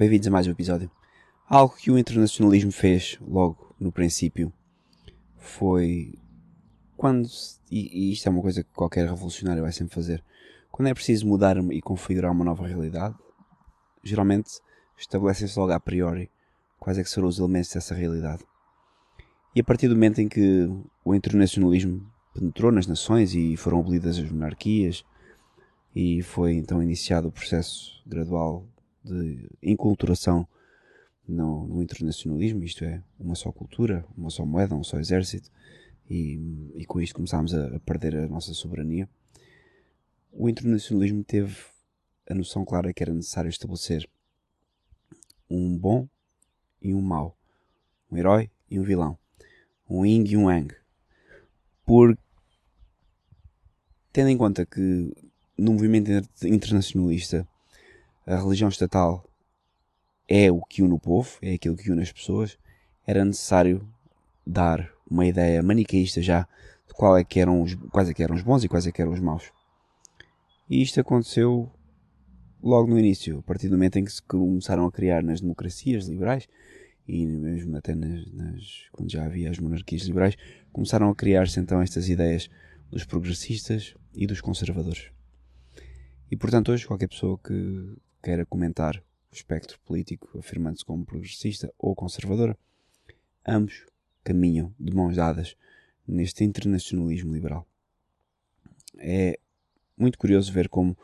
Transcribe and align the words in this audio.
bem-vindos 0.00 0.28
a 0.28 0.30
mais 0.30 0.46
um 0.46 0.52
episódio. 0.52 0.90
Algo 1.46 1.76
que 1.76 1.90
o 1.90 1.98
internacionalismo 1.98 2.72
fez 2.72 3.18
logo 3.20 3.76
no 3.78 3.92
princípio 3.92 4.50
foi 5.36 6.14
quando, 6.96 7.28
e, 7.70 8.10
isto 8.10 8.26
é 8.26 8.30
uma 8.30 8.40
coisa 8.40 8.64
que 8.64 8.70
qualquer 8.72 9.06
revolucionário 9.06 9.60
vai 9.62 9.72
sempre 9.72 9.94
fazer, 9.94 10.24
quando 10.72 10.88
é 10.88 10.94
preciso 10.94 11.26
mudar 11.26 11.58
e 11.70 11.82
configurar 11.82 12.32
uma 12.32 12.46
nova 12.46 12.66
realidade, 12.66 13.14
geralmente 14.02 14.50
estabelecem-se 14.96 15.58
logo 15.58 15.72
a 15.72 15.78
priori 15.78 16.30
quais 16.78 16.96
é 16.96 17.02
que 17.02 17.10
serão 17.10 17.28
os 17.28 17.38
elementos 17.38 17.74
dessa 17.74 17.94
realidade. 17.94 18.42
E 19.54 19.60
a 19.60 19.64
partir 19.64 19.86
do 19.86 19.94
momento 19.94 20.22
em 20.22 20.30
que 20.30 20.66
o 21.04 21.14
internacionalismo 21.14 22.10
penetrou 22.32 22.72
nas 22.72 22.86
nações 22.86 23.34
e 23.34 23.54
foram 23.54 23.80
abolidas 23.80 24.18
as 24.18 24.30
monarquias 24.30 25.04
e 25.94 26.22
foi 26.22 26.54
então 26.54 26.82
iniciado 26.82 27.28
o 27.28 27.32
processo 27.32 28.02
gradual 28.06 28.64
de 29.04 29.48
inculturação 29.62 30.46
no, 31.26 31.66
no, 31.66 31.82
internacionalismo, 31.82 32.64
isto 32.64 32.84
é, 32.84 33.02
uma 33.18 33.34
só 33.34 33.52
cultura, 33.52 34.04
uma 34.16 34.30
só 34.30 34.44
moeda, 34.44 34.74
um 34.74 34.84
só 34.84 34.98
exército, 34.98 35.50
e, 36.08 36.72
e 36.74 36.84
com 36.84 37.00
isto 37.00 37.14
começámos 37.14 37.54
a, 37.54 37.76
a, 37.76 37.80
perder 37.80 38.16
a 38.16 38.28
nossa 38.28 38.52
soberania. 38.52 39.08
O 40.32 40.48
internacionalismo 40.48 41.22
teve 41.24 41.56
a 42.28 42.34
noção 42.34 42.64
clara 42.64 42.92
que 42.92 43.02
era 43.02 43.14
necessário 43.14 43.48
estabelecer 43.48 44.08
um 45.48 45.76
bom 45.76 46.08
e 46.80 46.94
um 46.94 47.00
mau, 47.00 47.36
um 48.10 48.16
herói 48.16 48.50
e 48.70 48.78
um 48.78 48.82
vilão, 48.82 49.18
um 49.88 50.04
yin 50.04 50.24
e 50.26 50.36
um 50.36 50.50
yang, 50.50 50.74
por 51.84 52.16
tendo 54.12 54.28
em 54.28 54.36
conta 54.38 54.64
que 54.64 55.12
no 55.56 55.72
movimento 55.72 56.10
internacionalista 56.44 57.46
a 58.30 58.40
religião 58.40 58.68
estatal 58.68 59.28
é 60.28 60.52
o 60.52 60.60
que 60.62 60.82
une 60.82 60.94
o 60.94 61.00
povo, 61.00 61.30
é 61.42 61.54
aquilo 61.54 61.76
que 61.76 61.90
une 61.90 62.02
as 62.02 62.12
pessoas, 62.12 62.56
era 63.04 63.24
necessário 63.24 63.86
dar 64.46 64.88
uma 65.10 65.26
ideia 65.26 65.60
maniqueísta 65.62 66.22
já 66.22 66.46
de 66.86 66.94
qual 66.94 67.18
é 67.18 67.24
que 67.24 67.40
eram 67.40 67.60
os, 67.60 67.74
quais 67.90 68.08
é 68.08 68.14
que 68.14 68.22
eram 68.22 68.36
os 68.36 68.42
bons 68.42 68.62
e 68.62 68.68
quais 68.68 68.86
é 68.86 68.92
que 68.92 69.02
eram 69.02 69.12
os 69.12 69.18
maus. 69.18 69.50
E 70.68 70.80
isto 70.80 71.00
aconteceu 71.00 71.68
logo 72.62 72.88
no 72.88 72.98
início, 72.98 73.40
a 73.40 73.42
partir 73.42 73.68
do 73.68 73.72
momento 73.72 73.96
em 73.96 74.04
que 74.04 74.12
se 74.12 74.22
começaram 74.22 74.86
a 74.86 74.92
criar 74.92 75.24
nas 75.24 75.40
democracias 75.40 76.06
liberais 76.06 76.48
e 77.08 77.26
mesmo 77.26 77.76
até 77.76 77.96
nas, 77.96 78.30
nas 78.32 78.88
quando 78.92 79.10
já 79.10 79.24
havia 79.24 79.50
as 79.50 79.58
monarquias 79.58 80.02
liberais, 80.02 80.36
começaram 80.72 81.10
a 81.10 81.14
criar-se 81.16 81.58
então 81.58 81.82
estas 81.82 82.08
ideias 82.08 82.48
dos 82.88 83.04
progressistas 83.04 83.96
e 84.14 84.24
dos 84.24 84.40
conservadores. 84.40 85.10
E 86.30 86.36
portanto 86.36 86.70
hoje 86.70 86.86
qualquer 86.86 87.08
pessoa 87.08 87.36
que 87.36 87.96
queira 88.22 88.46
comentar 88.46 89.02
o 89.30 89.34
espectro 89.34 89.78
político 89.80 90.38
afirmando-se 90.38 90.84
como 90.84 91.04
progressista 91.04 91.72
ou 91.78 91.94
conservador, 91.94 92.56
ambos 93.46 93.86
caminham 94.22 94.74
de 94.78 94.94
mãos 94.94 95.16
dadas 95.16 95.56
neste 96.06 96.44
internacionalismo 96.44 97.32
liberal. 97.32 97.66
É 98.98 99.38
muito 99.96 100.18
curioso 100.18 100.52
ver 100.52 100.68
como 100.68 100.96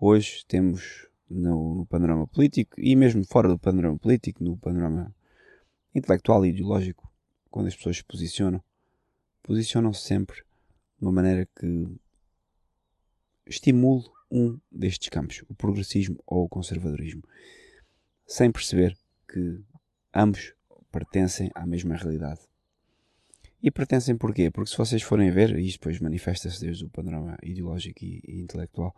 hoje 0.00 0.44
temos 0.46 1.06
no, 1.28 1.74
no, 1.74 1.86
panorama 1.86 2.26
político 2.26 2.80
e 2.80 2.96
mesmo 2.96 3.24
fora 3.24 3.48
do 3.48 3.58
panorama 3.58 3.98
político, 3.98 4.42
no 4.42 4.56
panorama 4.56 5.14
intelectual 5.94 6.44
e 6.44 6.50
ideológico, 6.50 7.10
quando 7.50 7.66
as 7.66 7.76
pessoas 7.76 7.98
se 7.98 8.04
posicionam, 8.04 8.62
posicionam-se 9.42 10.02
sempre 10.02 10.42
de 10.98 11.04
uma 11.04 11.12
maneira 11.12 11.46
que 11.46 11.86
estimule 13.46 14.04
um 14.30 14.58
destes 14.70 15.08
campos, 15.08 15.42
o 15.48 15.54
progressismo 15.54 16.22
ou 16.26 16.44
o 16.44 16.48
conservadorismo, 16.48 17.22
sem 18.26 18.50
perceber 18.50 18.96
que 19.30 19.60
ambos 20.14 20.54
pertencem 20.90 21.50
à 21.54 21.66
mesma 21.66 21.96
realidade. 21.96 22.40
E 23.62 23.70
pertencem 23.70 24.16
porquê? 24.16 24.50
Porque 24.50 24.70
se 24.70 24.76
vocês 24.76 25.02
forem 25.02 25.30
ver, 25.30 25.58
e 25.58 25.66
isto 25.66 25.80
depois 25.80 25.98
manifesta-se 26.00 26.60
desde 26.60 26.84
o 26.84 26.88
panorama 26.88 27.36
ideológico 27.42 28.04
e, 28.04 28.22
e 28.26 28.40
intelectual, 28.40 28.94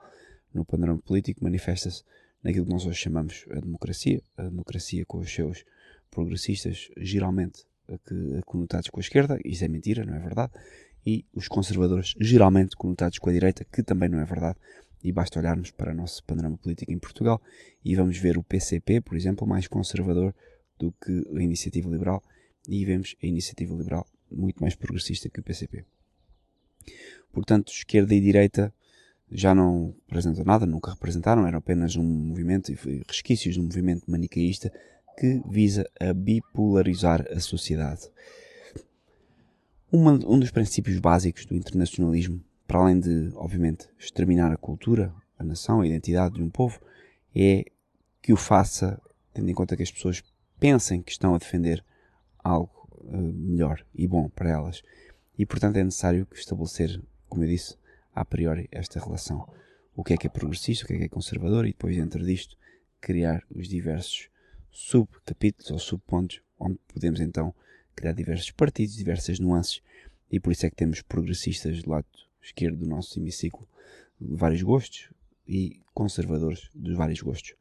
no 0.52 0.64
panorama 0.64 1.00
político, 1.00 1.42
manifesta-se 1.42 2.02
naquilo 2.42 2.66
que 2.66 2.72
nós 2.72 2.84
hoje 2.84 2.98
chamamos 2.98 3.46
a 3.50 3.60
democracia, 3.60 4.22
a 4.36 4.42
democracia 4.42 5.04
com 5.06 5.18
os 5.18 5.32
seus 5.32 5.64
progressistas, 6.10 6.90
geralmente 6.96 7.64
conotados 8.44 8.88
com 8.88 9.00
a 9.00 9.02
esquerda, 9.02 9.38
isso 9.44 9.64
é 9.64 9.68
mentira, 9.68 10.04
não 10.04 10.14
é 10.14 10.18
verdade, 10.18 10.52
e 11.04 11.24
os 11.32 11.48
conservadores, 11.48 12.14
geralmente 12.20 12.76
conotados 12.76 13.18
com 13.18 13.30
a 13.30 13.32
direita, 13.32 13.64
que 13.64 13.82
também 13.82 14.08
não 14.08 14.20
é 14.20 14.24
verdade, 14.24 14.58
e 15.02 15.12
basta 15.12 15.38
olharmos 15.38 15.70
para 15.70 15.92
o 15.92 15.94
nosso 15.94 16.22
panorama 16.24 16.56
político 16.58 16.92
em 16.92 16.98
Portugal 16.98 17.40
e 17.84 17.94
vamos 17.94 18.18
ver 18.18 18.36
o 18.36 18.42
PCP, 18.42 19.00
por 19.00 19.16
exemplo, 19.16 19.46
mais 19.46 19.66
conservador 19.66 20.34
do 20.78 20.92
que 20.92 21.24
a 21.36 21.42
Iniciativa 21.42 21.88
Liberal, 21.88 22.22
e 22.68 22.84
vemos 22.84 23.16
a 23.22 23.26
Iniciativa 23.26 23.74
Liberal 23.74 24.06
muito 24.30 24.60
mais 24.60 24.74
progressista 24.74 25.28
que 25.28 25.40
o 25.40 25.42
PCP. 25.42 25.84
Portanto, 27.32 27.72
esquerda 27.72 28.14
e 28.14 28.20
direita 28.20 28.72
já 29.30 29.54
não 29.54 29.94
representam 30.08 30.44
nada, 30.44 30.66
nunca 30.66 30.90
representaram, 30.90 31.46
eram 31.46 31.58
apenas 31.58 31.96
um 31.96 32.02
movimento 32.02 32.72
e 32.72 33.02
resquícios 33.06 33.54
de 33.54 33.60
um 33.60 33.64
movimento 33.64 34.10
manicaísta 34.10 34.72
que 35.16 35.40
visa 35.48 35.88
a 36.00 36.12
bipolarizar 36.12 37.26
a 37.30 37.38
sociedade. 37.38 38.08
Uma, 39.92 40.12
um 40.12 40.38
dos 40.38 40.50
princípios 40.50 40.98
básicos 40.98 41.44
do 41.44 41.54
internacionalismo, 41.54 42.42
para 42.70 42.78
além 42.78 43.00
de, 43.00 43.32
obviamente, 43.34 43.88
exterminar 43.98 44.52
a 44.52 44.56
cultura, 44.56 45.12
a 45.36 45.42
nação, 45.42 45.80
a 45.80 45.86
identidade 45.88 46.36
de 46.36 46.42
um 46.44 46.48
povo, 46.48 46.80
é 47.34 47.64
que 48.22 48.32
o 48.32 48.36
faça 48.36 49.02
tendo 49.34 49.50
em 49.50 49.54
conta 49.54 49.76
que 49.76 49.82
as 49.82 49.90
pessoas 49.90 50.22
pensem 50.60 51.02
que 51.02 51.10
estão 51.10 51.34
a 51.34 51.38
defender 51.38 51.84
algo 52.38 52.88
uh, 53.00 53.16
melhor 53.16 53.84
e 53.92 54.06
bom 54.06 54.28
para 54.28 54.50
elas. 54.50 54.84
E, 55.36 55.44
portanto, 55.44 55.78
é 55.78 55.82
necessário 55.82 56.28
estabelecer, 56.32 57.02
como 57.28 57.42
eu 57.42 57.48
disse, 57.48 57.76
a 58.14 58.24
priori 58.24 58.68
esta 58.70 59.00
relação. 59.00 59.52
O 59.92 60.04
que 60.04 60.12
é 60.12 60.16
que 60.16 60.28
é 60.28 60.30
progressista, 60.30 60.84
o 60.84 60.86
que 60.86 60.94
é 60.94 60.98
que 60.98 61.04
é 61.06 61.08
conservador, 61.08 61.66
e 61.66 61.70
depois, 61.70 61.96
dentro 61.96 62.24
disto, 62.24 62.56
criar 63.00 63.42
os 63.52 63.66
diversos 63.66 64.28
subcapítulos 64.70 65.72
ou 65.72 65.78
subpontos 65.80 66.40
onde 66.56 66.78
podemos 66.86 67.20
então 67.20 67.52
criar 67.96 68.12
diversos 68.12 68.52
partidos, 68.52 68.94
diversas 68.94 69.40
nuances, 69.40 69.82
e 70.30 70.38
por 70.38 70.52
isso 70.52 70.66
é 70.66 70.70
que 70.70 70.76
temos 70.76 71.02
progressistas 71.02 71.82
do 71.82 71.90
lado 71.90 72.06
esquerdo 72.42 72.78
do 72.78 72.86
nosso 72.86 73.18
hemiciclo 73.18 73.66
de 74.20 74.36
vários 74.36 74.62
gostos 74.62 75.10
e 75.46 75.80
conservadores 75.94 76.68
dos 76.74 76.96
vários 76.96 77.20
gostos. 77.20 77.54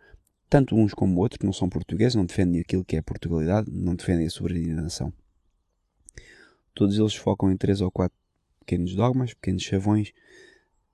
Tanto 0.49 0.75
uns 0.75 0.93
como 0.93 1.19
outros 1.19 1.43
não 1.43 1.53
são 1.53 1.69
portugueses, 1.69 2.15
não 2.15 2.25
defendem 2.25 2.61
aquilo 2.61 2.83
que 2.83 2.95
é 2.95 3.01
Portugalidade, 3.01 3.71
não 3.71 3.95
defendem 3.95 4.25
a 4.25 4.29
soberania 4.29 4.75
da 4.75 4.81
nação. 4.81 5.13
Todos 6.73 6.97
eles 6.97 7.15
focam 7.15 7.51
em 7.51 7.57
três 7.57 7.81
ou 7.81 7.91
quatro 7.91 8.17
pequenos 8.59 8.95
dogmas, 8.95 9.33
pequenos 9.33 9.63
chavões, 9.63 10.13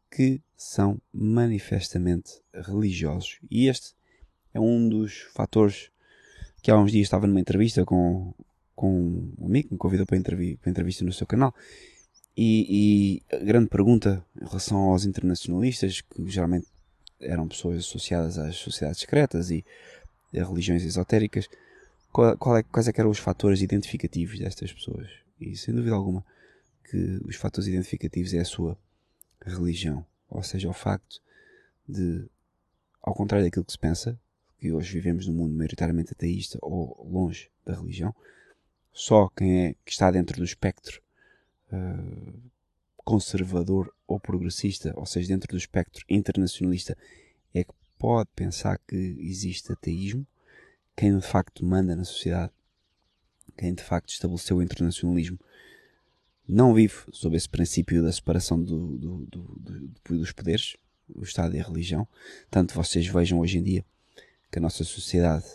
que 0.09 0.41
são 0.55 0.99
manifestamente 1.13 2.41
religiosos. 2.53 3.39
E 3.51 3.67
este 3.67 3.93
é 4.53 4.59
um 4.59 4.87
dos 4.87 5.19
fatores 5.33 5.91
que 6.61 6.71
há 6.71 6.77
uns 6.77 6.91
dias 6.91 7.03
estava 7.03 7.27
numa 7.27 7.39
entrevista 7.39 7.85
com, 7.85 8.33
com 8.75 9.31
um 9.37 9.45
amigo 9.45 9.67
que 9.67 9.73
me 9.73 9.77
convidou 9.77 10.05
para, 10.05 10.17
entrevi 10.17 10.57
para 10.57 10.71
entrevista 10.71 11.03
no 11.03 11.13
seu 11.13 11.27
canal. 11.27 11.53
E, 12.37 13.21
e, 13.31 13.35
a 13.35 13.39
grande 13.39 13.69
pergunta 13.69 14.25
em 14.39 14.45
relação 14.45 14.77
aos 14.77 15.05
internacionalistas, 15.05 16.01
que 16.01 16.29
geralmente 16.29 16.67
eram 17.19 17.47
pessoas 17.47 17.77
associadas 17.77 18.37
às 18.37 18.57
sociedades 18.57 18.99
secretas 18.99 19.49
e 19.49 19.63
a 20.37 20.43
religiões 20.43 20.83
esotéricas, 20.83 21.47
qual, 22.11 22.37
qual 22.37 22.57
é, 22.57 22.63
quais 22.63 22.87
é 22.87 22.93
eram 22.97 23.09
os 23.09 23.19
fatores 23.19 23.61
identificativos 23.61 24.37
destas 24.37 24.73
pessoas? 24.73 25.09
E 25.39 25.55
sem 25.55 25.73
dúvida 25.73 25.95
alguma 25.95 26.25
que 26.89 27.21
os 27.25 27.35
fatores 27.37 27.67
identificativos 27.67 28.33
é 28.33 28.39
a 28.39 28.45
sua 28.45 28.77
religião. 29.41 30.05
Ou 30.29 30.43
seja, 30.43 30.69
o 30.69 30.73
facto 30.73 31.21
de, 31.87 32.25
ao 33.01 33.13
contrário 33.13 33.45
daquilo 33.45 33.65
que 33.65 33.71
se 33.71 33.79
pensa, 33.79 34.19
que 34.59 34.71
hoje 34.71 34.93
vivemos 34.93 35.27
num 35.27 35.33
mundo 35.33 35.55
maioritariamente 35.55 36.11
ateísta 36.11 36.57
ou 36.61 37.07
longe 37.09 37.49
da 37.65 37.75
religião, 37.75 38.13
só 38.91 39.29
quem 39.29 39.65
é 39.65 39.75
que 39.85 39.91
está 39.91 40.11
dentro 40.11 40.37
do 40.37 40.43
espectro 40.43 41.01
uh, 41.75 42.51
conservador 42.97 43.93
ou 44.07 44.19
progressista, 44.19 44.93
ou 44.95 45.05
seja, 45.05 45.27
dentro 45.27 45.49
do 45.49 45.57
espectro 45.57 46.03
internacionalista, 46.09 46.97
é 47.53 47.63
que 47.63 47.73
pode 47.97 48.29
pensar 48.35 48.79
que 48.87 48.95
existe 49.19 49.71
ateísmo. 49.71 50.25
Quem 50.95 51.17
de 51.17 51.25
facto 51.25 51.65
manda 51.65 51.95
na 51.95 52.03
sociedade, 52.03 52.51
quem 53.57 53.73
de 53.73 53.83
facto 53.83 54.09
estabeleceu 54.09 54.57
o 54.57 54.61
internacionalismo, 54.61 55.39
não 56.47 56.73
vive 56.73 56.95
sob 57.11 57.35
esse 57.35 57.49
princípio 57.49 58.03
da 58.03 58.11
separação 58.11 58.61
do, 58.61 58.97
do, 58.97 59.25
do, 59.25 60.17
dos 60.17 60.31
poderes, 60.31 60.77
o 61.13 61.23
Estado 61.23 61.55
e 61.55 61.59
a 61.59 61.63
religião. 61.63 62.07
Tanto 62.49 62.73
vocês 62.73 63.05
vejam 63.07 63.39
hoje 63.39 63.57
em 63.57 63.63
dia 63.63 63.85
que 64.51 64.59
a 64.59 64.61
nossa 64.61 64.83
sociedade, 64.83 65.45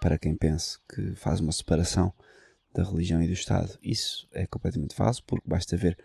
para 0.00 0.18
quem 0.18 0.34
pense 0.34 0.78
que 0.88 1.14
faz 1.16 1.40
uma 1.40 1.52
separação 1.52 2.12
da 2.74 2.84
religião 2.84 3.22
e 3.22 3.26
do 3.26 3.32
Estado, 3.32 3.78
isso 3.82 4.28
é 4.32 4.46
completamente 4.46 4.94
falso, 4.94 5.22
porque 5.24 5.48
basta 5.48 5.76
ver 5.76 5.98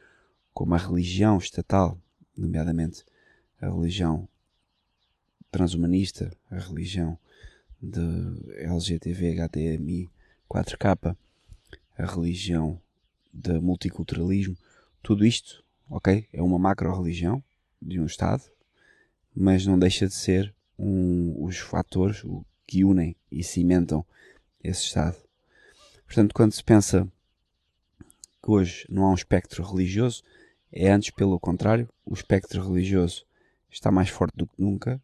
como 0.54 0.76
a 0.76 0.78
religião 0.78 1.38
estatal, 1.38 1.98
nomeadamente 2.36 3.04
a 3.62 3.70
religião 3.70 4.28
transhumanista, 5.52 6.36
a 6.50 6.60
religião 6.60 7.18
de 7.82 8.02
LGTV, 8.58 9.40
HTMI, 9.40 10.10
4K, 10.50 11.16
a 11.98 12.06
religião 12.06 12.80
do 13.34 13.62
multiculturalismo, 13.62 14.58
tudo 15.02 15.26
isto, 15.26 15.64
ok, 15.90 16.28
é 16.34 16.42
uma 16.42 16.60
macro-religião 16.60 17.44
de 17.82 18.00
um 18.00 18.06
Estado, 18.06 18.44
mas 19.36 19.66
não 19.66 19.78
deixa 19.78 20.08
de 20.08 20.14
ser 20.14 20.54
um, 20.78 21.44
os 21.44 21.58
fatores 21.58 22.24
que 22.66 22.84
unem 22.84 23.16
e 23.32 23.44
cimentam 23.44 24.06
esse 24.64 24.84
Estado. 24.84 25.27
Portanto, 26.08 26.34
quando 26.34 26.54
se 26.54 26.64
pensa 26.64 27.08
que 28.42 28.50
hoje 28.50 28.88
não 28.90 29.06
há 29.06 29.12
um 29.12 29.16
espectro 29.16 29.64
religioso, 29.64 30.24
é 30.72 30.90
antes 30.90 31.12
pelo 31.12 31.40
contrário, 31.40 31.88
o 32.06 32.14
espectro 32.14 32.66
religioso 32.66 33.26
está 33.70 33.92
mais 33.92 34.10
forte 34.10 34.36
do 34.36 34.48
que 34.48 34.60
nunca, 34.60 35.02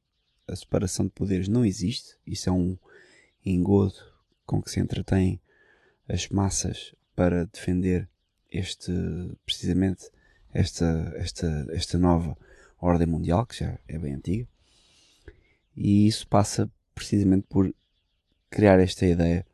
a 0.48 0.56
separação 0.56 1.06
de 1.06 1.12
poderes 1.12 1.48
não 1.48 1.66
existe, 1.66 2.18
isso 2.26 2.50
é 2.50 2.52
um 2.52 2.78
engodo 3.46 3.96
com 4.46 4.62
que 4.62 4.72
se 4.72 4.80
entretém 4.80 5.40
as 6.08 6.28
massas 6.30 6.96
para 7.16 7.46
defender 7.46 8.10
este, 8.52 8.92
precisamente, 9.46 10.10
esta, 10.54 11.14
esta, 11.18 11.68
esta 11.72 11.98
nova 11.98 12.38
ordem 12.80 13.08
mundial, 13.08 13.46
que 13.46 13.60
já 13.60 13.78
é 13.88 13.98
bem 13.98 14.14
antiga. 14.14 14.48
E 15.76 16.08
isso 16.08 16.28
passa 16.28 16.72
precisamente 16.94 17.46
por 17.50 17.74
criar 18.50 18.80
esta 18.80 19.06
ideia 19.06 19.46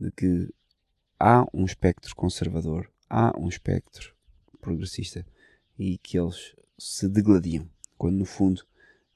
de 0.00 0.10
que 0.10 0.48
há 1.18 1.44
um 1.52 1.64
espectro 1.64 2.14
conservador, 2.14 2.90
há 3.08 3.36
um 3.38 3.48
espectro 3.48 4.14
progressista 4.60 5.26
e 5.78 5.98
que 5.98 6.18
eles 6.18 6.54
se 6.78 7.08
degladiam, 7.08 7.68
quando 7.96 8.16
no 8.16 8.24
fundo 8.24 8.64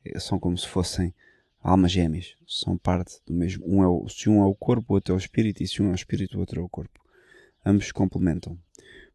eh, 0.05 0.19
são 0.19 0.39
como 0.39 0.59
se 0.59 0.67
fossem 0.67 1.15
almas 1.63 1.93
gêmeas, 1.93 2.35
são 2.47 2.77
parte 2.77 3.21
do 3.25 3.33
mesmo. 3.33 3.65
Um 3.67 3.83
é 3.83 3.89
o, 3.89 4.09
se 4.09 4.29
um 4.29 4.43
é 4.43 4.45
o 4.45 4.55
corpo, 4.55 4.93
o 4.93 4.95
outro 4.97 5.13
é 5.13 5.17
o 5.17 5.19
espírito, 5.19 5.63
e 5.63 5.69
se 5.69 5.81
um 5.81 5.89
é 5.89 5.93
o 5.93 5.95
espírito, 5.95 6.37
o 6.37 6.41
outro 6.41 6.61
é 6.61 6.65
o 6.65 6.69
corpo. 6.69 7.01
Ambos 7.65 7.93
complementam, 7.93 8.59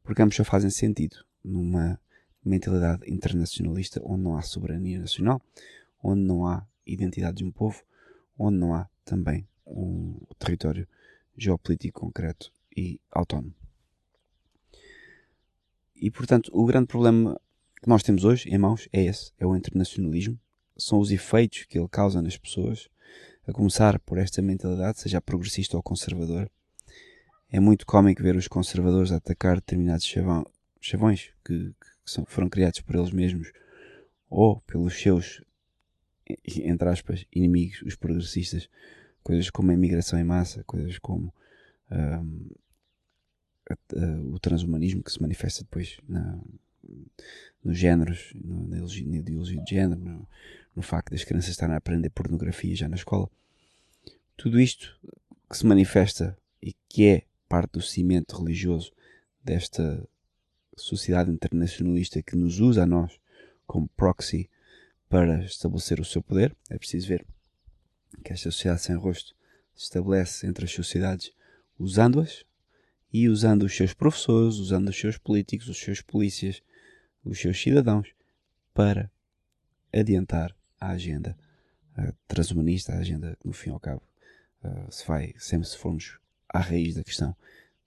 porque 0.02 0.22
ambos 0.22 0.36
já 0.36 0.46
fazem 0.46 0.70
sentido 0.70 1.26
numa 1.44 2.00
mentalidade 2.44 3.12
internacionalista 3.12 4.02
onde 4.06 4.24
não 4.24 4.38
há 4.38 4.42
soberania 4.42 5.00
nacional, 5.00 5.42
onde 6.02 6.22
não 6.22 6.48
há 6.48 6.66
identidade 6.86 7.38
de 7.38 7.44
um 7.44 7.52
povo, 7.52 7.84
onde 8.40 8.58
não 8.58 8.74
há 8.74 8.88
também 9.04 9.46
um 9.66 10.18
território 10.40 10.88
geopolítico 11.36 12.00
concreto 12.00 12.54
e 12.78 13.02
autónomo. 13.12 13.54
E 15.96 16.12
portanto, 16.12 16.52
o 16.54 16.64
grande 16.66 16.86
problema 16.86 17.42
que 17.82 17.90
nós 17.90 18.04
temos 18.04 18.24
hoje 18.24 18.48
em 18.50 18.58
mãos 18.58 18.88
é 18.94 19.04
esse: 19.04 19.32
é 19.40 19.46
o 19.46 19.56
internacionalismo. 19.56 20.40
São 20.78 21.00
os 21.00 21.10
efeitos 21.10 21.64
que 21.64 21.80
ele 21.80 21.88
causa 21.90 22.22
nas 22.22 22.38
pessoas, 22.38 22.88
a 23.48 23.52
começar 23.52 24.00
por 24.00 24.20
esta 24.20 24.44
mentalidade, 24.44 25.00
seja 25.00 25.20
progressista 25.20 25.76
ou 25.76 25.82
conservadora. 25.82 26.52
É 27.50 27.60
muito 27.60 27.86
cómico 27.86 28.22
ver 28.22 28.36
os 28.36 28.48
conservadores 28.48 29.12
atacar 29.12 29.56
determinados 29.56 30.06
chavão, 30.06 30.46
chavões 30.80 31.32
que, 31.44 31.70
que 31.70 32.12
são, 32.12 32.26
foram 32.26 32.48
criados 32.48 32.82
por 32.82 32.96
eles 32.96 33.10
mesmos 33.12 33.52
ou 34.30 34.62
pelos 34.62 34.94
seus, 35.02 35.42
entre 36.46 36.90
aspas, 36.90 37.26
inimigos, 37.34 37.82
os 37.82 37.96
progressistas. 37.96 38.70
Coisas 39.24 39.50
como 39.50 39.72
a 39.72 39.74
imigração 39.74 40.20
em 40.20 40.24
massa, 40.24 40.64
coisas 40.64 41.00
como 41.00 41.34
um, 43.94 44.34
o 44.34 44.40
transhumanismo 44.40 45.04
que 45.04 45.12
se 45.12 45.22
manifesta 45.22 45.64
depois 45.64 45.98
na, 46.08 46.40
nos 47.64 47.78
géneros, 47.78 48.32
na, 48.36 48.78
ideologia 48.78 49.62
de 49.64 49.70
género, 49.70 50.00
no, 50.00 50.28
no 50.76 50.82
facto 50.82 51.12
das 51.12 51.24
crianças 51.24 51.52
estarem 51.52 51.76
a 51.76 51.78
aprender 51.78 52.10
pornografia 52.10 52.76
já 52.76 52.88
na 52.88 52.96
escola. 52.96 53.30
Tudo 54.36 54.60
isto 54.60 54.98
que 55.50 55.58
se 55.58 55.66
manifesta 55.66 56.38
e 56.62 56.74
que 56.88 57.08
é 57.08 57.24
parte 57.50 57.74
do 57.74 57.82
cimento 57.82 58.38
religioso 58.38 58.92
desta 59.44 60.08
sociedade 60.76 61.32
internacionalista 61.32 62.22
que 62.22 62.36
nos 62.36 62.60
usa 62.60 62.84
a 62.84 62.86
nós 62.86 63.20
como 63.66 63.90
proxy 63.90 64.50
para 65.10 65.44
estabelecer 65.44 66.00
o 66.00 66.06
seu 66.06 66.22
poder. 66.22 66.56
É 66.70 66.78
preciso 66.78 67.08
ver 67.08 67.26
que 68.24 68.34
esta 68.34 68.52
sociedade 68.52 68.82
sem 68.82 68.96
rosto 68.96 69.36
se 69.76 69.86
estabelece 69.86 70.46
entre 70.46 70.66
as 70.66 70.72
sociedades 70.72 71.32
usando-as 71.80 72.46
e 73.12 73.30
usando 73.30 73.64
os 73.64 73.76
seus 73.76 73.94
professores, 73.94 74.56
usando 74.56 74.90
os 74.90 75.00
seus 75.00 75.18
políticos, 75.18 75.68
os 75.68 75.80
seus 75.80 76.02
polícias, 76.02 76.62
os 77.24 77.40
seus 77.40 77.62
cidadãos 77.62 78.10
para 78.74 79.12
adiantar 79.94 80.56
a 80.80 80.90
agenda 80.90 81.38
uh, 81.98 82.14
transhumanista, 82.28 82.94
a 82.94 83.00
agenda 83.00 83.38
que 83.40 83.48
no 83.48 83.54
fim 83.54 83.70
ao 83.70 83.80
cabo 83.80 84.02
uh, 84.64 84.92
se 84.92 85.06
vai, 85.08 85.34
sempre 85.38 85.68
se 85.68 85.78
formos 85.78 86.20
à 86.50 86.60
raiz 86.60 86.96
da 86.96 87.04
questão, 87.04 87.36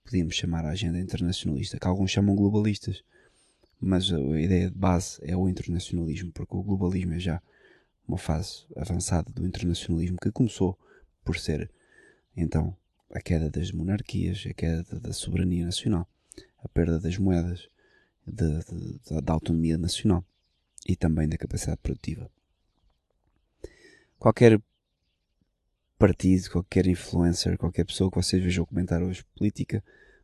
podíamos 0.03 0.35
chamar 0.35 0.65
a 0.65 0.71
agenda 0.71 0.99
internacionalista, 0.99 1.79
que 1.79 1.87
alguns 1.87 2.11
chamam 2.11 2.35
globalistas, 2.35 3.03
mas 3.79 4.11
a 4.11 4.19
ideia 4.39 4.69
de 4.69 4.77
base 4.77 5.19
é 5.23 5.35
o 5.35 5.47
internacionalismo, 5.47 6.31
porque 6.31 6.55
o 6.55 6.61
globalismo 6.61 7.13
é 7.13 7.19
já 7.19 7.41
uma 8.07 8.17
fase 8.17 8.65
avançada 8.75 9.31
do 9.31 9.45
internacionalismo 9.45 10.17
que 10.21 10.31
começou 10.31 10.77
por 11.23 11.37
ser 11.37 11.71
então 12.35 12.75
a 13.11 13.21
queda 13.21 13.49
das 13.49 13.71
monarquias, 13.71 14.43
a 14.49 14.53
queda 14.53 14.99
da 14.99 15.13
soberania 15.13 15.65
nacional, 15.65 16.07
a 16.63 16.67
perda 16.69 16.99
das 16.99 17.17
moedas, 17.17 17.67
da 18.25 19.33
autonomia 19.33 19.77
nacional 19.77 20.23
e 20.87 20.95
também 20.95 21.27
da 21.27 21.37
capacidade 21.37 21.79
produtiva. 21.81 22.29
Qualquer 24.17 24.61
partido, 25.97 26.49
qualquer 26.49 26.87
influencer, 26.87 27.57
qualquer 27.57 27.85
pessoa 27.85 28.09
que 28.09 28.17
vocês 28.17 28.41
vejam 28.41 28.65
comentar 28.65 29.03
hoje 29.03 29.23
política 29.35 29.83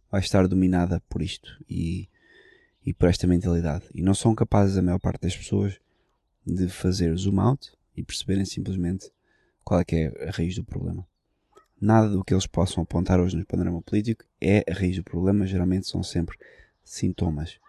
vai 0.09 0.21
estar 0.21 0.47
dominada 0.47 1.01
por 1.09 1.21
isto 1.21 1.63
e, 1.69 2.09
e 2.85 2.93
por 2.93 3.09
esta 3.09 3.27
mentalidade. 3.27 3.85
E 3.93 4.01
não 4.01 4.13
são 4.13 4.33
capazes, 4.33 4.77
a 4.77 4.81
maior 4.81 4.99
parte 4.99 5.21
das 5.21 5.35
pessoas, 5.35 5.79
de 6.45 6.69
fazer 6.69 7.15
zoom 7.15 7.39
out 7.39 7.71
e 7.95 8.03
perceberem 8.03 8.45
simplesmente 8.45 9.11
qual 9.63 9.81
é 9.81 9.85
que 9.85 9.95
é 9.95 10.27
a 10.27 10.31
raiz 10.31 10.55
do 10.55 10.63
problema. 10.63 11.05
Nada 11.79 12.09
do 12.09 12.23
que 12.23 12.33
eles 12.33 12.47
possam 12.47 12.81
apontar 12.81 13.19
hoje 13.19 13.37
no 13.37 13.45
panorama 13.45 13.81
político 13.83 14.25
é 14.41 14.65
a 14.67 14.73
raiz 14.73 14.95
do 14.95 15.03
problema, 15.03 15.45
geralmente 15.45 15.87
são 15.87 16.01
sempre 16.01 16.35
sintomas. 16.83 17.59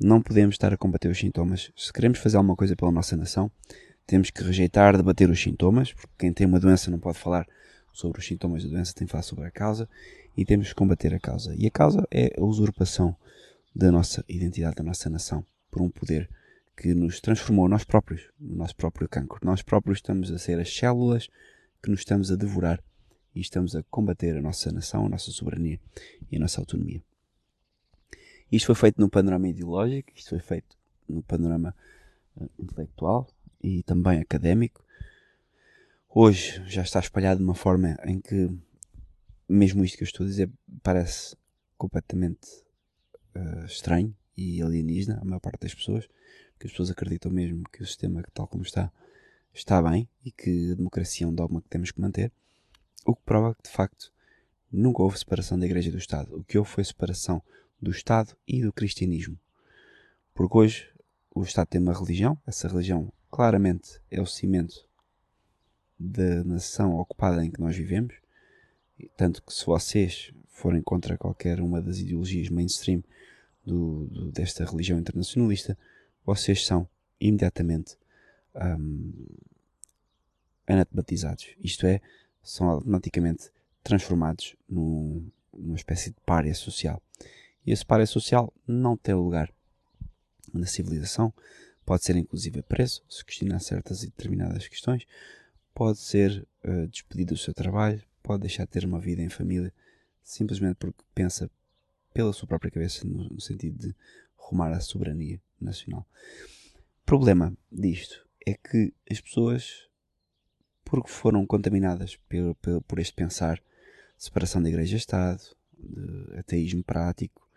Não 0.00 0.22
podemos 0.22 0.54
estar 0.54 0.72
a 0.72 0.76
combater 0.78 1.10
os 1.10 1.18
sintomas. 1.18 1.70
Se 1.76 1.92
queremos 1.92 2.18
fazer 2.18 2.38
alguma 2.38 2.56
coisa 2.56 2.74
pela 2.74 2.90
nossa 2.90 3.14
nação, 3.18 3.50
temos 4.06 4.30
que 4.30 4.42
rejeitar 4.42 4.96
debater 4.96 5.28
os 5.28 5.38
sintomas, 5.38 5.92
porque 5.92 6.14
quem 6.18 6.32
tem 6.32 6.46
uma 6.46 6.58
doença 6.58 6.90
não 6.90 6.98
pode 6.98 7.18
falar 7.18 7.46
sobre 7.92 8.20
os 8.20 8.26
sintomas 8.26 8.64
da 8.64 8.70
doença, 8.70 8.94
tem 8.94 9.06
que 9.06 9.12
falar 9.12 9.22
sobre 9.22 9.44
a 9.44 9.50
causa, 9.50 9.86
e 10.34 10.42
temos 10.42 10.68
que 10.68 10.74
combater 10.74 11.12
a 11.14 11.20
causa. 11.20 11.54
E 11.58 11.66
a 11.66 11.70
causa 11.70 12.08
é 12.10 12.32
a 12.38 12.42
usurpação 12.42 13.14
da 13.76 13.92
nossa 13.92 14.24
identidade, 14.26 14.76
da 14.76 14.82
nossa 14.82 15.10
nação, 15.10 15.44
por 15.70 15.82
um 15.82 15.90
poder 15.90 16.26
que 16.74 16.94
nos 16.94 17.20
transformou 17.20 17.68
nós 17.68 17.84
próprios, 17.84 18.30
no 18.40 18.56
nosso 18.56 18.74
próprio 18.74 19.06
cancro. 19.06 19.38
Nós 19.44 19.60
próprios 19.60 19.98
estamos 19.98 20.30
a 20.32 20.38
ser 20.38 20.58
as 20.58 20.74
células 20.74 21.28
que 21.82 21.90
nos 21.90 22.00
estamos 22.00 22.32
a 22.32 22.36
devorar 22.36 22.82
e 23.34 23.40
estamos 23.40 23.76
a 23.76 23.82
combater 23.84 24.36
a 24.36 24.42
nossa 24.42 24.70
nação, 24.72 25.06
a 25.06 25.08
nossa 25.08 25.30
soberania 25.30 25.80
e 26.30 26.36
a 26.36 26.40
nossa 26.40 26.60
autonomia. 26.60 27.02
Isto 28.50 28.66
foi 28.66 28.74
feito 28.74 29.00
no 29.00 29.08
panorama 29.08 29.48
ideológico, 29.48 30.10
isto 30.14 30.30
foi 30.30 30.40
feito 30.40 30.76
no 31.08 31.22
panorama 31.22 31.74
uh, 32.36 32.50
intelectual 32.58 33.28
e 33.62 33.82
também 33.84 34.20
académico. 34.20 34.84
Hoje 36.08 36.62
já 36.66 36.82
está 36.82 36.98
espalhado 36.98 37.38
de 37.38 37.44
uma 37.44 37.54
forma 37.54 37.96
em 38.04 38.20
que, 38.20 38.50
mesmo 39.48 39.84
isto 39.84 39.96
que 39.96 40.02
eu 40.02 40.06
estou 40.06 40.26
a 40.26 40.28
dizer, 40.28 40.50
parece 40.82 41.36
completamente 41.78 42.48
uh, 43.36 43.64
estranho 43.64 44.14
e 44.36 44.60
alienígena 44.60 45.20
à 45.20 45.24
maior 45.24 45.40
parte 45.40 45.60
das 45.60 45.74
pessoas, 45.74 46.08
porque 46.52 46.66
as 46.66 46.72
pessoas 46.72 46.90
acreditam 46.90 47.30
mesmo 47.30 47.62
que 47.70 47.82
o 47.82 47.86
sistema, 47.86 48.22
tal 48.34 48.48
como 48.48 48.64
está, 48.64 48.92
está 49.54 49.80
bem 49.80 50.08
e 50.24 50.32
que 50.32 50.72
a 50.72 50.74
democracia 50.74 51.24
é 51.24 51.28
um 51.28 51.34
dogma 51.34 51.62
que 51.62 51.68
temos 51.68 51.92
que 51.92 52.00
manter, 52.00 52.32
o 53.04 53.14
que 53.14 53.22
prova 53.22 53.54
que, 53.54 53.62
de 53.62 53.70
facto, 53.70 54.12
nunca 54.70 55.02
houve 55.02 55.18
separação 55.18 55.58
da 55.58 55.66
Igreja 55.66 55.88
e 55.88 55.92
do 55.92 55.98
Estado. 55.98 56.36
O 56.36 56.44
que 56.44 56.58
houve 56.58 56.70
foi 56.70 56.84
separação 56.84 57.42
do 57.80 57.90
Estado 57.90 58.36
e 58.46 58.62
do 58.62 58.72
cristianismo. 58.72 59.38
Porque 60.34 60.56
hoje 60.56 60.90
o 61.34 61.42
Estado 61.42 61.68
tem 61.68 61.80
uma 61.80 61.92
religião, 61.92 62.38
essa 62.46 62.68
religião 62.68 63.12
claramente 63.30 64.00
é 64.10 64.20
o 64.20 64.26
cimento 64.26 64.86
da 65.98 66.42
nação 66.44 66.96
ocupada 66.96 67.44
em 67.44 67.50
que 67.50 67.60
nós 67.60 67.76
vivemos, 67.76 68.14
tanto 69.16 69.42
que 69.42 69.52
se 69.52 69.64
vocês 69.64 70.32
forem 70.48 70.82
contra 70.82 71.16
qualquer 71.16 71.60
uma 71.60 71.80
das 71.80 71.98
ideologias 71.98 72.48
mainstream 72.48 73.02
do, 73.64 74.06
do, 74.06 74.32
desta 74.32 74.64
religião 74.64 74.98
internacionalista, 74.98 75.76
vocês 76.24 76.66
são 76.66 76.88
imediatamente 77.20 77.96
um. 80.66 81.56
Isto 81.62 81.86
é, 81.86 82.00
são 82.42 82.68
automaticamente 82.68 83.50
transformados 83.82 84.56
num, 84.68 85.30
numa 85.52 85.76
espécie 85.76 86.10
de 86.10 86.16
párea 86.24 86.54
social. 86.54 87.02
E 87.66 87.72
esse 87.72 87.84
párea 87.84 88.06
social 88.06 88.52
não 88.66 88.96
tem 88.96 89.14
lugar 89.14 89.52
na 90.52 90.66
civilização, 90.66 91.32
pode 91.84 92.04
ser 92.04 92.16
inclusive 92.16 92.62
preso, 92.62 93.02
se 93.08 93.24
questionar 93.24 93.60
certas 93.60 94.02
e 94.02 94.06
determinadas 94.06 94.66
questões, 94.68 95.06
pode 95.74 95.98
ser 95.98 96.46
uh, 96.64 96.86
despedido 96.88 97.34
do 97.34 97.40
seu 97.40 97.54
trabalho, 97.54 98.02
pode 98.22 98.42
deixar 98.42 98.64
de 98.64 98.70
ter 98.70 98.84
uma 98.84 99.00
vida 99.00 99.22
em 99.22 99.28
família, 99.28 99.72
simplesmente 100.22 100.76
porque 100.76 101.02
pensa 101.14 101.50
pela 102.12 102.32
sua 102.32 102.48
própria 102.48 102.70
cabeça 102.70 103.06
no, 103.06 103.28
no 103.28 103.40
sentido 103.40 103.78
de 103.78 103.94
rumar 104.36 104.72
à 104.72 104.80
soberania 104.80 105.40
nacional. 105.60 106.06
O 107.02 107.06
problema 107.06 107.56
disto 107.70 108.26
é 108.46 108.54
que 108.54 108.92
as 109.10 109.20
pessoas, 109.20 109.88
porque 110.84 111.10
foram 111.10 111.46
contaminadas 111.46 112.16
por, 112.16 112.54
por, 112.56 112.82
por 112.82 112.98
este 112.98 113.14
pensar, 113.14 113.62
separação 114.16 114.62
da 114.62 114.68
Igreja 114.68 114.96
e 114.96 114.98
Estado, 114.98 115.42
de 115.78 116.38
ateísmo 116.38 116.82
prático, 116.82 117.48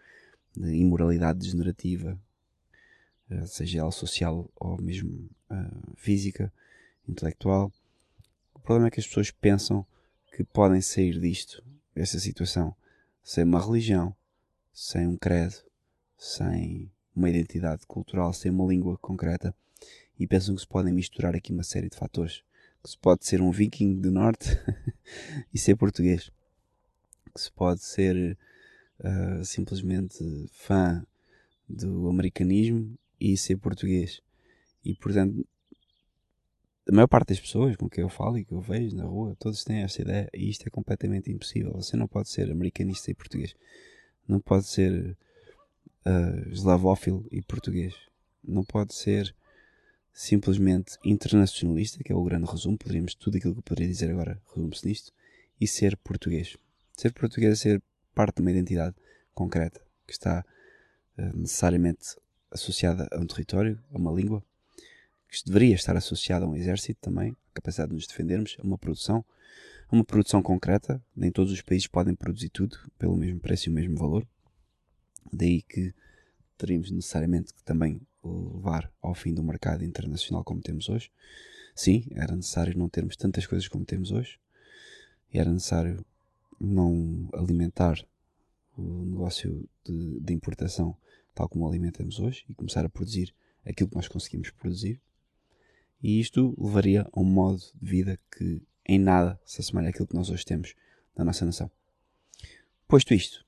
de 0.55 0.75
imoralidade 0.75 1.39
degenerativa, 1.39 2.19
eh, 3.29 3.45
seja 3.45 3.79
ela 3.79 3.91
social 3.91 4.49
ou 4.55 4.81
mesmo 4.81 5.29
uh, 5.49 5.95
física, 5.95 6.53
intelectual. 7.07 7.71
O 8.53 8.59
problema 8.59 8.87
é 8.87 8.91
que 8.91 8.99
as 8.99 9.07
pessoas 9.07 9.31
pensam 9.31 9.85
que 10.35 10.43
podem 10.43 10.81
sair 10.81 11.19
disto, 11.19 11.63
desta 11.93 12.19
situação, 12.19 12.75
sem 13.23 13.43
uma 13.43 13.63
religião, 13.63 14.15
sem 14.71 15.07
um 15.07 15.17
credo, 15.17 15.55
sem 16.17 16.91
uma 17.15 17.29
identidade 17.29 17.85
cultural, 17.85 18.33
sem 18.33 18.51
uma 18.51 18.65
língua 18.65 18.97
concreta, 18.97 19.55
e 20.19 20.27
pensam 20.27 20.55
que 20.55 20.61
se 20.61 20.67
podem 20.67 20.93
misturar 20.93 21.35
aqui 21.35 21.51
uma 21.51 21.63
série 21.63 21.89
de 21.89 21.97
fatores. 21.97 22.43
Que 22.83 22.89
se 22.89 22.97
pode 22.97 23.25
ser 23.25 23.41
um 23.41 23.49
viking 23.49 23.99
do 23.99 24.11
norte 24.11 24.49
e 25.53 25.57
ser 25.57 25.75
português. 25.75 26.29
Que 27.33 27.41
se 27.41 27.51
pode 27.51 27.81
ser 27.81 28.37
uh, 28.99 29.45
simplesmente 29.45 30.23
fã 30.51 31.05
do 31.67 32.09
americanismo 32.09 32.97
e 33.19 33.37
ser 33.37 33.57
português. 33.57 34.21
E 34.83 34.93
portanto, 34.95 35.47
a 36.87 36.91
maior 36.91 37.07
parte 37.07 37.29
das 37.29 37.39
pessoas 37.39 37.77
com 37.77 37.89
quem 37.89 38.03
eu 38.03 38.09
falo 38.09 38.37
e 38.37 38.43
que 38.43 38.51
eu 38.51 38.59
vejo 38.59 38.95
na 38.95 39.05
rua, 39.05 39.35
todos 39.39 39.63
têm 39.63 39.83
essa 39.83 40.01
ideia 40.01 40.29
e 40.33 40.49
isto 40.49 40.67
é 40.67 40.69
completamente 40.69 41.31
impossível. 41.31 41.71
Você 41.73 41.95
não 41.95 42.07
pode 42.07 42.29
ser 42.29 42.51
americanista 42.51 43.09
e 43.09 43.15
português. 43.15 43.55
Não 44.27 44.39
pode 44.39 44.65
ser 44.67 45.17
uh, 46.05 46.49
eslavófilo 46.49 47.25
e 47.31 47.41
português. 47.41 47.95
Não 48.43 48.63
pode 48.63 48.93
ser 48.93 49.33
simplesmente 50.13 50.97
internacionalista, 51.03 52.03
que 52.03 52.11
é 52.11 52.15
o 52.15 52.23
grande 52.23 52.49
resumo. 52.49 52.77
Poderíamos, 52.77 53.15
tudo 53.15 53.37
aquilo 53.37 53.53
que 53.53 53.59
eu 53.59 53.63
poderia 53.63 53.91
dizer 53.91 54.11
agora 54.11 54.39
resume-se 54.53 54.87
nisto. 54.87 55.11
E 55.59 55.67
ser 55.67 55.97
português. 55.97 56.55
Ser 56.95 57.11
português 57.13 57.53
é 57.53 57.55
ser 57.55 57.83
parte 58.13 58.35
de 58.35 58.41
uma 58.41 58.51
identidade 58.51 58.95
concreta 59.33 59.81
que 60.05 60.13
está 60.13 60.45
uh, 61.17 61.37
necessariamente 61.37 62.15
associada 62.51 63.07
a 63.11 63.19
um 63.19 63.25
território, 63.25 63.81
a 63.91 63.97
uma 63.97 64.11
língua, 64.11 64.43
que 65.27 65.43
deveria 65.45 65.73
estar 65.73 65.97
associada 65.97 66.45
a 66.45 66.47
um 66.47 66.55
exército 66.55 66.99
também, 67.01 67.31
a 67.31 67.55
capacidade 67.55 67.89
de 67.89 67.95
nos 67.95 68.05
defendermos, 68.05 68.55
a 68.59 68.63
uma 68.63 68.77
produção, 68.77 69.25
a 69.89 69.95
uma 69.95 70.03
produção 70.03 70.43
concreta. 70.43 71.01
Nem 71.15 71.31
todos 71.31 71.51
os 71.51 71.61
países 71.61 71.87
podem 71.87 72.13
produzir 72.13 72.49
tudo 72.49 72.77
pelo 72.99 73.17
mesmo 73.17 73.39
preço 73.39 73.69
e 73.69 73.71
o 73.71 73.73
mesmo 73.73 73.97
valor. 73.97 74.27
Daí 75.31 75.63
que 75.63 75.93
teríamos 76.57 76.91
necessariamente 76.91 77.53
que 77.53 77.63
também 77.63 77.99
levar 78.23 78.91
ao 79.01 79.13
fim 79.13 79.33
do 79.33 79.43
mercado 79.43 79.83
internacional 79.83 80.43
como 80.43 80.61
temos 80.61 80.89
hoje. 80.89 81.11
Sim, 81.75 82.07
era 82.11 82.35
necessário 82.35 82.77
não 82.77 82.87
termos 82.87 83.15
tantas 83.15 83.45
coisas 83.45 83.67
como 83.67 83.85
temos 83.85 84.11
hoje. 84.11 84.39
Era 85.31 85.51
necessário 85.51 86.05
não 86.59 87.29
alimentar 87.33 88.05
o 88.77 89.05
negócio 89.05 89.67
de, 89.83 90.19
de 90.19 90.33
importação 90.33 90.95
tal 91.33 91.49
como 91.49 91.67
alimentamos 91.67 92.19
hoje 92.19 92.45
e 92.47 92.53
começar 92.53 92.85
a 92.85 92.89
produzir 92.89 93.33
aquilo 93.65 93.89
que 93.89 93.95
nós 93.95 94.07
conseguimos 94.07 94.51
produzir. 94.51 95.01
E 96.01 96.19
isto 96.19 96.53
levaria 96.57 97.07
a 97.11 97.19
um 97.19 97.23
modo 97.23 97.59
de 97.81 97.89
vida 97.89 98.19
que 98.31 98.61
em 98.85 98.99
nada 98.99 99.39
se 99.45 99.61
assemelha 99.61 99.89
àquilo 99.89 100.07
que 100.07 100.15
nós 100.15 100.29
hoje 100.29 100.45
temos 100.45 100.75
na 101.15 101.23
nossa 101.23 101.45
nação. 101.45 101.71
Posto 102.87 103.13
isto, 103.13 103.45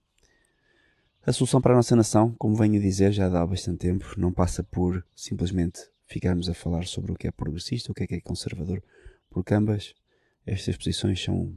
a 1.26 1.34
solução 1.34 1.60
para 1.60 1.74
a 1.74 1.76
nossa 1.78 1.96
nação, 1.96 2.36
como 2.38 2.56
venho 2.56 2.78
a 2.78 2.82
dizer 2.82 3.12
já 3.12 3.26
há 3.26 3.48
bastante 3.48 3.80
tempo, 3.80 4.14
não 4.16 4.32
passa 4.32 4.64
por 4.64 5.04
simplesmente 5.16 5.82
ficarmos 6.06 6.48
a 6.48 6.54
falar 6.54 6.86
sobre 6.86 7.12
o 7.12 7.16
que 7.16 7.28
é 7.28 7.32
progressista, 7.32 7.92
o 7.92 7.96
que 7.96 8.04
é 8.04 8.08
que 8.08 8.14
é 8.14 8.22
conservador, 8.22 8.84
porque 9.32 9.56
ambas 9.56 9.96
estas 10.46 10.78
posições 10.78 11.24
são 11.24 11.52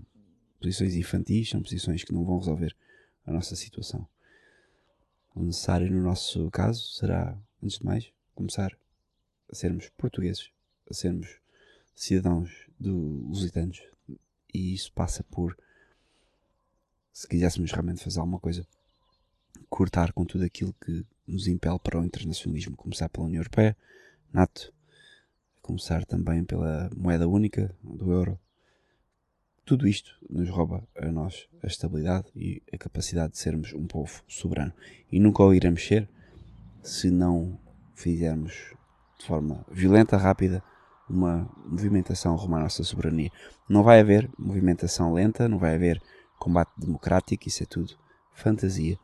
posições 0.58 0.94
infantis, 0.94 1.50
são 1.50 1.62
posições 1.62 2.02
que 2.02 2.14
não 2.14 2.24
vão 2.24 2.38
resolver 2.38 2.74
a 3.26 3.32
nossa 3.32 3.54
situação. 3.54 4.08
O 5.34 5.42
necessário 5.42 5.90
no 5.90 6.02
nosso 6.02 6.50
caso 6.50 6.82
será, 6.94 7.38
antes 7.62 7.78
de 7.78 7.84
mais, 7.84 8.10
começar 8.34 8.74
a 9.52 9.54
sermos 9.54 9.90
portugueses, 9.98 10.50
a 10.90 10.94
sermos 10.94 11.28
cidadãos 11.94 12.66
do 12.80 12.96
lusitanos. 13.28 13.82
E 14.52 14.72
isso 14.72 14.90
passa 14.94 15.22
por, 15.24 15.54
se 17.12 17.28
quiséssemos 17.28 17.70
realmente 17.70 18.02
fazer 18.02 18.18
alguma 18.18 18.40
coisa, 18.40 18.66
cortar 19.68 20.12
com 20.12 20.24
tudo 20.24 20.44
aquilo 20.44 20.74
que 20.84 21.04
nos 21.26 21.46
impele 21.46 21.78
para 21.78 22.00
o 22.00 22.04
internacionalismo. 22.04 22.76
Começar 22.76 23.08
pela 23.08 23.26
União 23.26 23.40
Europeia, 23.40 23.76
NATO, 24.32 24.72
começar 25.60 26.04
também 26.04 26.44
pela 26.44 26.90
moeda 26.96 27.28
única 27.28 27.74
do 27.82 28.10
euro, 28.12 28.38
tudo 29.64 29.86
isto 29.86 30.16
nos 30.30 30.48
rouba 30.48 30.82
a 30.96 31.12
nós 31.12 31.46
a 31.62 31.66
estabilidade 31.66 32.26
e 32.34 32.62
a 32.72 32.78
capacidade 32.78 33.34
de 33.34 33.38
sermos 33.38 33.74
um 33.74 33.86
povo 33.86 34.22
soberano. 34.26 34.72
E 35.12 35.20
nunca 35.20 35.42
o 35.42 35.52
iremos 35.52 35.86
ser 35.86 36.08
se 36.82 37.10
não 37.10 37.60
fizermos 37.94 38.74
de 39.18 39.26
forma 39.26 39.66
violenta, 39.70 40.16
rápida, 40.16 40.62
uma 41.06 41.50
movimentação 41.66 42.34
rumo 42.34 42.56
à 42.56 42.60
nossa 42.60 42.82
soberania. 42.82 43.30
Não 43.68 43.82
vai 43.82 44.00
haver 44.00 44.30
movimentação 44.38 45.12
lenta, 45.12 45.46
não 45.46 45.58
vai 45.58 45.74
haver 45.74 46.00
combate 46.38 46.70
democrático, 46.78 47.46
isso 47.46 47.62
é 47.62 47.66
tudo 47.66 47.94
fantasia, 48.32 48.98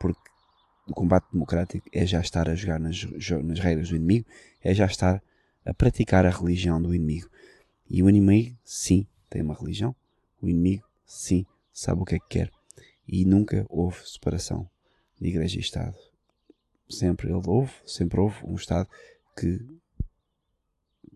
porque 0.00 0.30
o 0.88 0.94
combate 0.94 1.30
democrático 1.30 1.88
é 1.92 2.04
já 2.04 2.20
estar 2.20 2.48
a 2.48 2.54
jogar 2.56 2.80
nas, 2.80 3.04
nas 3.44 3.60
regras 3.60 3.90
do 3.90 3.96
inimigo, 3.96 4.26
é 4.60 4.74
já 4.74 4.86
estar 4.86 5.22
a 5.64 5.74
praticar 5.74 6.26
a 6.26 6.30
religião 6.30 6.82
do 6.82 6.94
inimigo. 6.94 7.30
E 7.88 8.02
o 8.02 8.08
inimigo, 8.08 8.56
sim, 8.64 9.06
tem 9.28 9.42
uma 9.42 9.54
religião, 9.54 9.94
o 10.40 10.48
inimigo, 10.48 10.88
sim, 11.04 11.46
sabe 11.72 12.00
o 12.00 12.04
que 12.04 12.16
é 12.16 12.18
que 12.18 12.28
quer. 12.28 12.50
E 13.06 13.24
nunca 13.24 13.66
houve 13.68 14.08
separação 14.08 14.68
de 15.20 15.28
igreja 15.28 15.58
e 15.58 15.60
Estado. 15.60 15.96
Sempre 16.88 17.28
ele 17.28 17.42
houve, 17.46 17.72
sempre 17.86 18.18
houve 18.18 18.36
um 18.44 18.54
Estado 18.54 18.88
que 19.38 19.60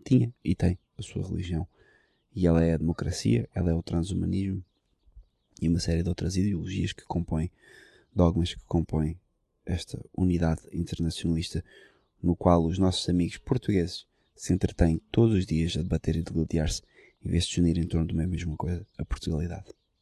tinha 0.05 0.33
e 0.43 0.53
tem 0.53 0.77
a 0.97 1.01
sua 1.01 1.27
religião. 1.27 1.67
E 2.33 2.45
ela 2.45 2.63
é 2.63 2.73
a 2.73 2.77
democracia, 2.77 3.49
ela 3.53 3.71
é 3.71 3.73
o 3.73 3.81
transhumanismo 3.81 4.63
e 5.61 5.67
uma 5.67 5.79
série 5.79 6.03
de 6.03 6.09
outras 6.09 6.35
ideologias 6.35 6.93
que 6.93 7.03
compõem, 7.05 7.49
dogmas 8.15 8.53
que 8.53 8.63
compõem 8.65 9.19
esta 9.65 9.99
unidade 10.15 10.61
internacionalista 10.71 11.63
no 12.21 12.35
qual 12.35 12.63
os 12.65 12.77
nossos 12.77 13.07
amigos 13.09 13.37
portugueses 13.37 14.05
se 14.35 14.53
entretêm 14.53 15.01
todos 15.11 15.35
os 15.35 15.45
dias 15.45 15.75
a 15.75 15.81
debater 15.81 16.15
e 16.15 16.23
degladiar-se 16.23 16.81
em 17.23 17.29
vez 17.29 17.45
de 17.45 17.53
se 17.53 17.59
unir 17.59 17.77
em 17.77 17.87
torno 17.87 18.07
de 18.07 18.13
uma 18.13 18.27
mesma 18.27 18.55
coisa, 18.55 18.85
a 18.97 19.05
Portugalidade. 19.05 19.65